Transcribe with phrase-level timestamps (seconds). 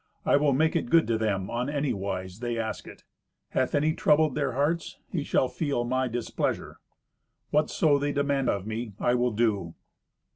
[0.25, 3.03] I will make it good to them on any wise they ask it.
[3.49, 6.77] Hath any troubled their hearts, he shall feel my displeasure.
[7.51, 9.75] Whatso they demand of me I will do."